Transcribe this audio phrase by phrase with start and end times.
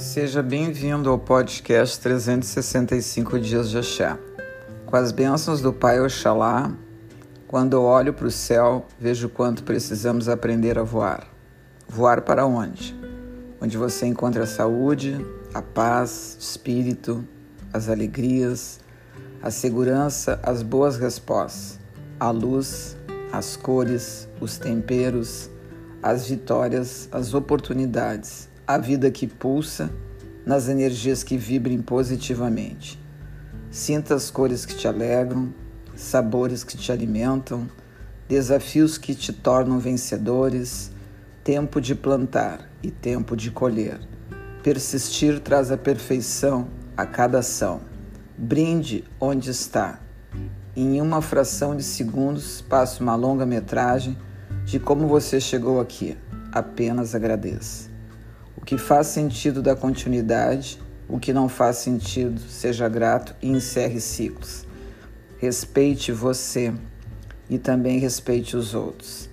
[0.00, 4.18] Seja bem-vindo ao podcast 365 Dias de Axé.
[4.86, 6.72] Com as bênçãos do Pai Oxalá,
[7.46, 11.28] quando eu olho para o céu, vejo quanto precisamos aprender a voar.
[11.86, 12.98] Voar para onde?
[13.60, 17.22] Onde você encontra a saúde, a paz, o espírito,
[17.70, 18.80] as alegrias,
[19.42, 21.78] a segurança, as boas respostas,
[22.18, 22.96] a luz,
[23.30, 25.50] as cores, os temperos,
[26.02, 29.90] as vitórias, as oportunidades a vida que pulsa,
[30.46, 33.02] nas energias que vibrem positivamente.
[33.68, 35.52] Sinta as cores que te alegram,
[35.96, 37.68] sabores que te alimentam,
[38.28, 40.92] desafios que te tornam vencedores,
[41.42, 43.98] tempo de plantar e tempo de colher.
[44.62, 47.80] Persistir traz a perfeição a cada ação.
[48.38, 49.98] Brinde onde está.
[50.76, 54.16] Em uma fração de segundos, passe uma longa metragem
[54.64, 56.16] de como você chegou aqui.
[56.52, 57.89] Apenas agradeça.
[58.70, 64.64] Que faz sentido da continuidade, o que não faz sentido, seja grato e encerre ciclos.
[65.38, 66.72] Respeite você
[67.48, 69.28] e também respeite os outros.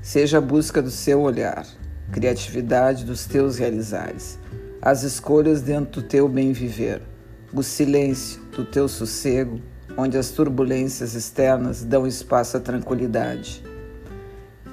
[0.00, 1.66] Seja a busca do seu olhar,
[2.10, 4.38] criatividade dos teus realizares,
[4.80, 7.02] as escolhas dentro do teu bem viver,
[7.52, 9.60] o silêncio do teu sossego,
[9.98, 13.62] onde as turbulências externas dão espaço à tranquilidade.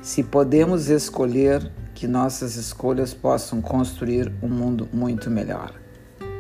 [0.01, 1.69] Se podemos escolher,
[2.05, 5.73] que nossas escolhas possam construir um mundo muito melhor.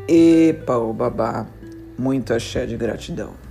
[0.07, 1.47] Epa, o babá,
[1.97, 3.44] muito axé de gratidão.